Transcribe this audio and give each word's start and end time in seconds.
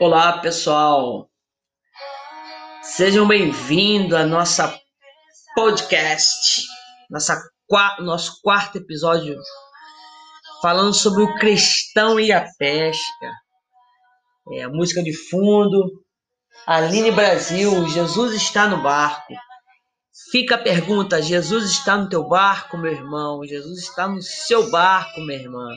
Olá, 0.00 0.38
pessoal. 0.38 1.28
Sejam 2.82 3.26
bem-vindos 3.26 4.16
à 4.16 4.24
nossa 4.24 4.80
podcast, 5.56 6.62
nossa, 7.10 7.42
nosso 7.98 8.40
quarto 8.40 8.78
episódio, 8.78 9.36
falando 10.62 10.94
sobre 10.94 11.24
o 11.24 11.34
cristão 11.34 12.20
e 12.20 12.30
a 12.30 12.46
pesca. 12.56 13.32
É, 14.52 14.62
a 14.62 14.68
música 14.68 15.02
de 15.02 15.12
fundo, 15.12 15.90
Aline 16.64 17.10
Brasil, 17.10 17.88
Jesus 17.88 18.34
está 18.34 18.68
no 18.68 18.80
barco. 18.80 19.34
Fica 20.30 20.54
a 20.54 20.62
pergunta: 20.62 21.20
Jesus 21.20 21.72
está 21.72 21.96
no 21.96 22.08
teu 22.08 22.22
barco, 22.28 22.78
meu 22.78 22.92
irmão? 22.92 23.44
Jesus 23.44 23.80
está 23.80 24.06
no 24.06 24.22
seu 24.22 24.70
barco, 24.70 25.20
minha 25.22 25.40
irmã? 25.40 25.74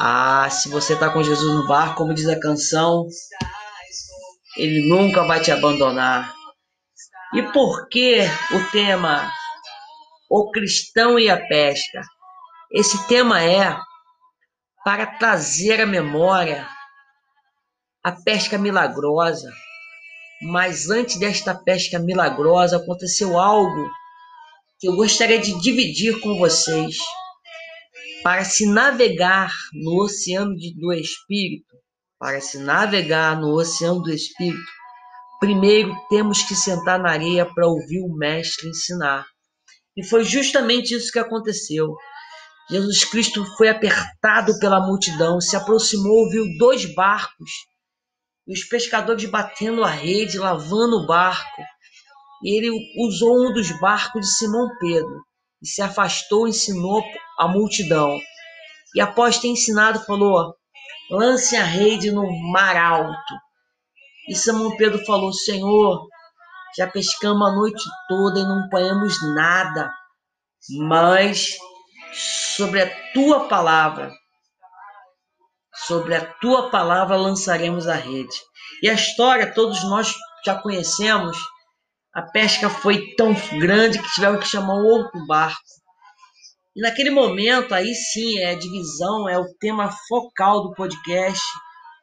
Ah, 0.00 0.48
se 0.48 0.68
você 0.68 0.92
está 0.94 1.10
com 1.10 1.22
Jesus 1.22 1.52
no 1.52 1.66
barco, 1.66 1.96
como 1.96 2.14
diz 2.14 2.28
a 2.28 2.38
canção, 2.38 3.08
ele 4.56 4.88
nunca 4.88 5.24
vai 5.24 5.40
te 5.40 5.50
abandonar. 5.50 6.32
E 7.34 7.42
por 7.42 7.88
que 7.88 8.20
o 8.52 8.70
tema 8.70 9.28
O 10.30 10.50
Cristão 10.52 11.18
e 11.18 11.28
a 11.28 11.36
Pesca? 11.36 12.02
Esse 12.70 13.08
tema 13.08 13.42
é 13.42 13.76
para 14.84 15.04
trazer 15.04 15.80
à 15.80 15.86
memória 15.86 16.66
a 18.04 18.12
pesca 18.12 18.56
milagrosa. 18.56 19.50
Mas 20.42 20.88
antes 20.88 21.18
desta 21.18 21.54
pesca 21.54 21.98
milagrosa 21.98 22.76
aconteceu 22.76 23.36
algo 23.36 23.90
que 24.78 24.88
eu 24.88 24.94
gostaria 24.94 25.40
de 25.40 25.60
dividir 25.60 26.20
com 26.20 26.38
vocês 26.38 26.96
para 28.22 28.44
se 28.44 28.66
navegar 28.66 29.52
no 29.72 30.02
oceano 30.02 30.54
de, 30.56 30.74
do 30.74 30.92
Espírito, 30.92 31.76
para 32.18 32.40
se 32.40 32.58
navegar 32.58 33.40
no 33.40 33.54
oceano 33.54 34.02
do 34.02 34.12
Espírito, 34.12 34.70
primeiro 35.40 35.94
temos 36.08 36.42
que 36.42 36.54
sentar 36.54 36.98
na 36.98 37.10
areia 37.10 37.46
para 37.46 37.66
ouvir 37.66 38.00
o 38.00 38.16
Mestre 38.16 38.68
ensinar. 38.68 39.26
E 39.96 40.04
foi 40.04 40.24
justamente 40.24 40.94
isso 40.94 41.12
que 41.12 41.18
aconteceu. 41.18 41.94
Jesus 42.70 43.04
Cristo 43.04 43.44
foi 43.56 43.68
apertado 43.68 44.58
pela 44.58 44.80
multidão, 44.80 45.40
se 45.40 45.56
aproximou, 45.56 46.28
viu 46.28 46.44
dois 46.58 46.84
barcos, 46.94 47.50
e 48.46 48.52
os 48.52 48.64
pescadores 48.64 49.24
batendo 49.26 49.84
a 49.84 49.90
rede, 49.90 50.38
lavando 50.38 50.96
o 50.96 51.06
barco. 51.06 51.62
E 52.42 52.56
ele 52.56 52.70
usou 52.98 53.48
um 53.48 53.52
dos 53.52 53.70
barcos 53.80 54.22
de 54.22 54.36
Simão 54.36 54.68
Pedro 54.78 55.22
e 55.62 55.66
se 55.66 55.82
afastou, 55.82 56.48
ensinou 56.48 57.02
a 57.38 57.46
multidão. 57.46 58.20
E 58.94 59.00
após 59.00 59.38
ter 59.38 59.48
ensinado, 59.48 60.04
falou: 60.04 60.54
lance 61.10 61.56
a 61.56 61.64
rede 61.64 62.10
no 62.10 62.26
mar 62.50 62.76
alto. 62.76 63.34
E 64.28 64.34
Simão 64.34 64.76
Pedro 64.76 65.04
falou: 65.04 65.32
Senhor, 65.32 66.06
já 66.76 66.86
pescamos 66.86 67.48
a 67.48 67.52
noite 67.52 67.84
toda 68.08 68.40
e 68.40 68.44
não 68.44 68.64
apanhamos 68.64 69.16
nada, 69.34 69.92
mas 70.78 71.56
sobre 72.12 72.82
a 72.82 73.12
tua 73.12 73.48
palavra, 73.48 74.12
sobre 75.86 76.14
a 76.14 76.24
tua 76.34 76.70
palavra 76.70 77.16
lançaremos 77.16 77.86
a 77.86 77.94
rede. 77.94 78.34
E 78.82 78.90
a 78.90 78.94
história 78.94 79.52
todos 79.54 79.82
nós 79.84 80.14
já 80.44 80.54
conhecemos 80.54 81.38
a 82.18 82.22
pesca 82.22 82.68
foi 82.68 83.14
tão 83.14 83.32
grande 83.60 84.02
que 84.02 84.14
tiveram 84.14 84.40
que 84.40 84.48
chamar 84.48 84.74
um 84.74 84.84
outro 84.84 85.24
barco. 85.26 85.60
E 86.78 86.80
naquele 86.80 87.10
momento, 87.10 87.74
aí 87.74 87.92
sim, 87.92 88.38
é 88.38 88.52
a 88.52 88.54
divisão, 88.54 89.28
é 89.28 89.36
o 89.36 89.52
tema 89.58 89.90
focal 90.08 90.62
do 90.62 90.74
podcast. 90.74 91.42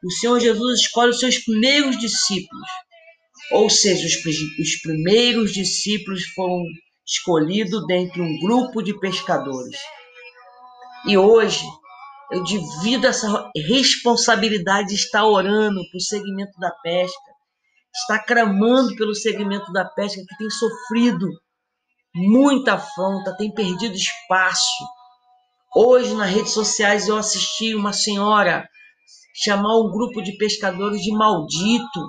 O 0.04 0.10
Senhor 0.10 0.38
Jesus 0.38 0.80
escolhe 0.80 1.12
os 1.12 1.18
seus 1.18 1.38
primeiros 1.38 1.98
discípulos. 1.98 2.68
Ou 3.52 3.70
seja, 3.70 4.06
os, 4.06 4.14
os 4.58 4.80
primeiros 4.82 5.54
discípulos 5.54 6.26
foram 6.34 6.62
escolhidos 7.08 7.86
dentre 7.86 8.20
um 8.20 8.38
grupo 8.38 8.82
de 8.82 8.92
pescadores. 9.00 9.78
E 11.08 11.16
hoje, 11.16 11.64
eu 12.30 12.44
divido 12.44 13.06
essa 13.06 13.50
responsabilidade 13.56 14.88
de 14.88 14.96
estar 14.96 15.24
orando 15.24 15.80
para 15.90 15.96
o 15.96 16.02
segmento 16.02 16.52
da 16.60 16.70
pesca 16.82 17.36
está 17.94 18.22
clamando 18.22 18.94
pelo 18.94 19.14
segmento 19.14 19.72
da 19.72 19.86
pesca 19.86 20.20
que 20.20 20.36
tem 20.36 20.50
sofrido 20.50 21.30
muita 22.16 22.74
afronta, 22.74 23.36
tem 23.36 23.52
perdido 23.52 23.94
espaço. 23.94 24.84
Hoje, 25.74 26.14
nas 26.14 26.30
redes 26.30 26.52
sociais, 26.52 27.06
eu 27.06 27.16
assisti 27.16 27.74
uma 27.74 27.92
senhora 27.92 28.66
chamar 29.34 29.76
um 29.76 29.90
grupo 29.90 30.22
de 30.22 30.36
pescadores 30.38 31.02
de 31.02 31.12
maldito, 31.12 32.08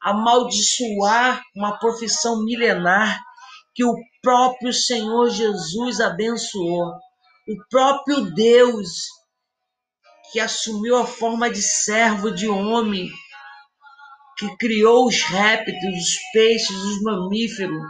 amaldiçoar 0.00 1.42
uma 1.56 1.76
profissão 1.78 2.44
milenar 2.44 3.20
que 3.74 3.84
o 3.84 3.96
próprio 4.22 4.72
Senhor 4.72 5.30
Jesus 5.30 6.00
abençoou. 6.00 6.92
O 7.48 7.68
próprio 7.68 8.32
Deus 8.32 8.88
que 10.30 10.38
assumiu 10.38 10.96
a 10.96 11.06
forma 11.06 11.50
de 11.50 11.60
servo 11.60 12.30
de 12.30 12.48
homem 12.48 13.10
que 14.38 14.56
criou 14.56 15.06
os 15.06 15.20
répteis, 15.22 15.76
os 15.76 16.18
peixes, 16.32 16.76
os 16.76 17.02
mamíferos, 17.02 17.82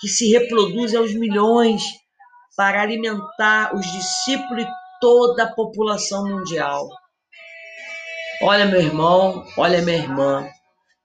que 0.00 0.08
se 0.08 0.30
reproduzem 0.30 0.98
aos 0.98 1.14
milhões 1.14 1.82
para 2.56 2.82
alimentar 2.82 3.74
os 3.74 3.86
discípulos 3.92 4.64
e 4.64 4.68
toda 5.00 5.44
a 5.44 5.54
população 5.54 6.24
mundial. 6.28 6.88
Olha, 8.42 8.64
meu 8.66 8.80
irmão, 8.80 9.44
olha, 9.56 9.82
minha 9.82 9.98
irmã, 9.98 10.48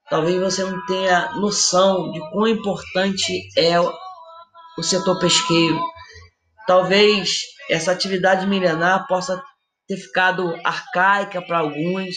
talvez 0.08 0.40
você 0.40 0.64
não 0.64 0.84
tenha 0.86 1.32
noção 1.32 2.10
de 2.10 2.20
quão 2.30 2.48
importante 2.48 3.46
é 3.56 3.78
o 3.80 4.82
setor 4.82 5.18
pesqueiro. 5.18 5.78
Talvez 6.66 7.40
essa 7.70 7.92
atividade 7.92 8.46
milenar 8.46 9.06
possa 9.06 9.42
ter 9.86 9.96
ficado 9.96 10.54
arcaica 10.64 11.40
para 11.42 11.58
alguns, 11.58 12.16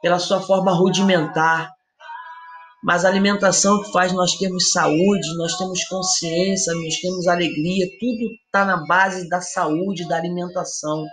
pela 0.00 0.18
sua 0.18 0.40
forma 0.40 0.72
rudimentar. 0.72 1.70
Mas 2.82 3.04
a 3.04 3.08
alimentação 3.08 3.82
que 3.82 3.92
faz 3.92 4.12
nós 4.12 4.36
termos 4.36 4.70
saúde, 4.70 5.36
nós 5.36 5.56
temos 5.58 5.84
consciência, 5.84 6.74
nós 6.74 6.96
temos 6.96 7.26
alegria, 7.26 7.86
tudo 7.98 8.32
está 8.46 8.64
na 8.64 8.86
base 8.86 9.28
da 9.28 9.40
saúde, 9.40 10.08
da 10.08 10.16
alimentação. 10.16 11.04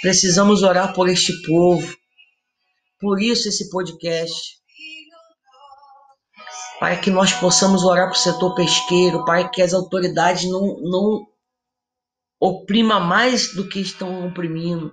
Precisamos 0.00 0.64
orar 0.64 0.92
por 0.92 1.08
este 1.08 1.40
povo. 1.42 1.96
Por 3.00 3.22
isso 3.22 3.48
esse 3.48 3.70
podcast. 3.70 4.60
Para 6.80 6.96
que 6.96 7.10
nós 7.10 7.32
possamos 7.32 7.84
orar 7.84 8.06
para 8.06 8.18
o 8.18 8.20
setor 8.20 8.56
pesqueiro, 8.56 9.24
para 9.24 9.48
que 9.48 9.62
as 9.62 9.72
autoridades 9.72 10.50
não, 10.50 10.80
não 10.80 11.24
oprima 12.40 12.98
mais 12.98 13.54
do 13.54 13.68
que 13.68 13.78
estão 13.80 14.26
oprimindo 14.26 14.92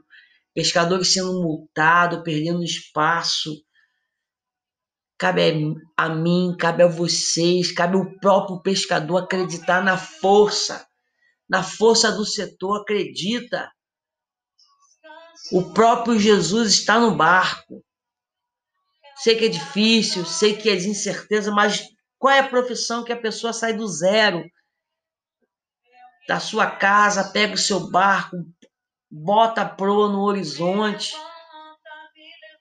pescadores 0.54 1.14
sendo 1.14 1.42
multados, 1.42 2.22
perdendo 2.24 2.64
espaço. 2.64 3.54
Cabe 5.18 5.42
a 5.98 6.10
mim, 6.10 6.56
cabe 6.58 6.84
a 6.84 6.88
vocês, 6.88 7.72
cabe 7.72 7.98
ao 7.98 8.18
próprio 8.20 8.62
pescador 8.62 9.18
acreditar 9.18 9.84
na 9.84 9.98
força, 9.98 10.88
na 11.50 11.62
força 11.62 12.12
do 12.12 12.26
setor, 12.26 12.82
acredita. 12.82 13.70
O 15.52 15.74
próprio 15.74 16.18
Jesus 16.18 16.74
está 16.74 17.00
no 17.00 17.16
barco. 17.16 17.84
Sei 19.18 19.36
que 19.36 19.46
é 19.46 19.50
difícil, 19.50 20.26
sei 20.26 20.56
que 20.56 20.70
é 20.70 20.76
de 20.76 20.88
incerteza, 20.88 21.52
mas 21.52 21.84
qual 22.18 22.34
é 22.34 22.40
a 22.40 22.48
profissão 22.48 23.04
que 23.04 23.12
a 23.12 23.20
pessoa 23.20 23.52
sai 23.52 23.74
do 23.74 23.88
zero? 23.88 24.44
Da 26.28 26.40
sua 26.40 26.70
casa, 26.70 27.32
pega 27.32 27.56
o 27.56 27.58
seu 27.58 27.90
barco, 27.90 28.38
bota 29.11 29.61
a 29.61 29.70
proa 29.70 30.09
no 30.09 30.22
horizonte 30.22 31.14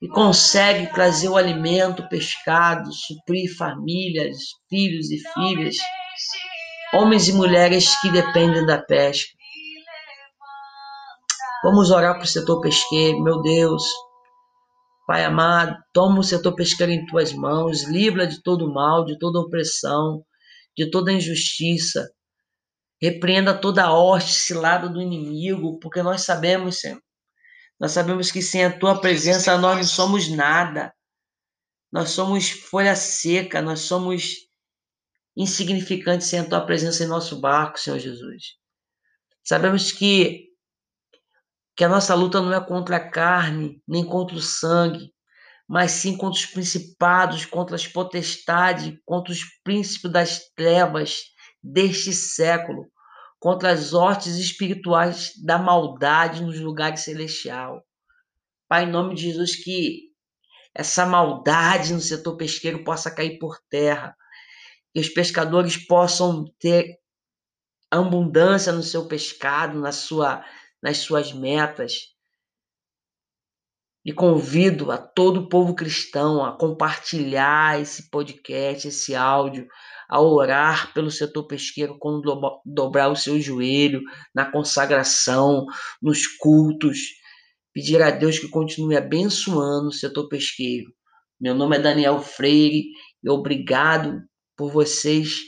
e 0.00 0.08
consegue 0.08 0.86
trazer 0.92 1.28
o 1.28 1.36
alimento, 1.36 2.02
o 2.02 2.08
pescado, 2.08 2.92
suprir 2.92 3.54
famílias, 3.56 4.38
filhos 4.68 5.10
e 5.10 5.18
filhas, 5.34 5.76
homens 6.94 7.28
e 7.28 7.32
mulheres 7.32 8.00
que 8.00 8.10
dependem 8.10 8.64
da 8.64 8.78
pesca. 8.80 9.36
Vamos 11.64 11.90
orar 11.90 12.14
para 12.14 12.24
o 12.24 12.28
setor 12.28 12.60
pesqueiro, 12.60 13.20
meu 13.20 13.42
Deus. 13.42 13.82
Pai 15.08 15.24
amado, 15.24 15.76
toma 15.92 16.20
o 16.20 16.22
setor 16.22 16.54
pesqueiro 16.54 16.92
em 16.92 17.04
tuas 17.06 17.32
mãos, 17.32 17.82
livra 17.82 18.26
de 18.26 18.40
todo 18.42 18.72
mal, 18.72 19.04
de 19.04 19.18
toda 19.18 19.40
opressão, 19.40 20.22
de 20.76 20.88
toda 20.90 21.12
injustiça. 21.12 22.08
Repreenda 23.00 23.54
toda 23.54 23.84
a 23.84 23.92
hoste 23.92 24.32
cilada 24.32 24.88
do 24.88 25.00
inimigo, 25.00 25.78
porque 25.78 26.02
nós 26.02 26.22
sabemos, 26.22 26.80
Senhor. 26.80 27.00
Nós 27.78 27.92
sabemos 27.92 28.32
que 28.32 28.42
sem 28.42 28.64
a 28.64 28.76
tua 28.76 29.00
presença 29.00 29.56
nós 29.56 29.76
não 29.76 29.84
somos 29.84 30.28
nada. 30.28 30.92
Nós 31.92 32.10
somos 32.10 32.50
folha 32.50 32.96
seca, 32.96 33.62
nós 33.62 33.80
somos 33.80 34.48
insignificantes 35.36 36.26
sem 36.26 36.40
a 36.40 36.48
tua 36.48 36.60
presença 36.60 37.04
em 37.04 37.06
nosso 37.06 37.40
barco, 37.40 37.78
Senhor 37.78 37.98
Jesus. 37.98 38.56
Sabemos 39.44 39.92
que 39.92 40.48
que 41.76 41.84
a 41.84 41.88
nossa 41.88 42.12
luta 42.12 42.40
não 42.40 42.52
é 42.52 42.60
contra 42.60 42.96
a 42.96 43.08
carne, 43.08 43.80
nem 43.86 44.04
contra 44.04 44.36
o 44.36 44.40
sangue, 44.40 45.14
mas 45.68 45.92
sim 45.92 46.16
contra 46.16 46.40
os 46.40 46.46
principados, 46.46 47.46
contra 47.46 47.76
as 47.76 47.86
potestades, 47.86 48.98
contra 49.06 49.32
os 49.32 49.44
príncipes 49.62 50.10
das 50.10 50.40
trevas 50.56 51.20
deste 51.62 52.12
século, 52.12 52.90
contra 53.38 53.70
as 53.70 53.92
hortes 53.92 54.36
espirituais 54.36 55.32
da 55.44 55.58
maldade 55.58 56.42
nos 56.42 56.58
lugares 56.58 57.00
celestiais. 57.00 57.80
Pai, 58.68 58.84
em 58.84 58.90
nome 58.90 59.14
de 59.14 59.22
Jesus, 59.22 59.56
que 59.56 60.08
essa 60.74 61.06
maldade 61.06 61.92
no 61.92 62.00
setor 62.00 62.36
pesqueiro 62.36 62.84
possa 62.84 63.10
cair 63.10 63.38
por 63.38 63.58
terra, 63.68 64.16
que 64.92 65.00
os 65.00 65.08
pescadores 65.08 65.76
possam 65.76 66.44
ter 66.58 66.98
abundância 67.90 68.72
no 68.72 68.82
seu 68.82 69.06
pescado, 69.06 69.80
na 69.80 69.92
sua, 69.92 70.44
nas 70.82 70.98
suas 70.98 71.32
metas. 71.32 72.14
E 74.04 74.12
convido 74.12 74.90
a 74.90 74.98
todo 74.98 75.40
o 75.40 75.48
povo 75.48 75.74
cristão 75.74 76.44
a 76.44 76.56
compartilhar 76.56 77.80
esse 77.80 78.08
podcast, 78.10 78.88
esse 78.88 79.14
áudio, 79.14 79.66
a 80.08 80.20
orar 80.20 80.92
pelo 80.94 81.10
setor 81.10 81.46
pesqueiro 81.46 81.98
quando 81.98 82.22
dobrar 82.64 83.10
o 83.10 83.16
seu 83.16 83.38
joelho, 83.40 84.00
na 84.34 84.50
consagração, 84.50 85.66
nos 86.00 86.26
cultos. 86.26 86.98
Pedir 87.74 88.00
a 88.00 88.10
Deus 88.10 88.38
que 88.38 88.48
continue 88.48 88.96
abençoando 88.96 89.88
o 89.88 89.92
setor 89.92 90.28
pesqueiro. 90.28 90.90
Meu 91.40 91.54
nome 91.54 91.76
é 91.76 91.80
Daniel 91.80 92.20
Freire 92.20 92.84
e 93.22 93.28
obrigado 93.28 94.22
por 94.56 94.72
vocês 94.72 95.42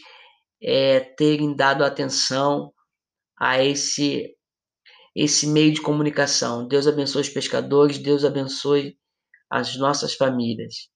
é, 0.62 1.00
terem 1.00 1.56
dado 1.56 1.82
atenção 1.82 2.72
a 3.38 3.64
esse 3.64 4.36
esse 5.14 5.46
meio 5.46 5.72
de 5.72 5.82
comunicação. 5.82 6.68
Deus 6.68 6.86
abençoe 6.86 7.22
os 7.22 7.28
pescadores, 7.28 7.98
Deus 7.98 8.24
abençoe 8.24 8.96
as 9.50 9.76
nossas 9.76 10.14
famílias. 10.14 10.88